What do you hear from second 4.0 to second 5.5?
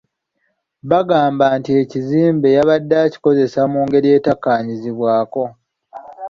etakkaanyizibwako.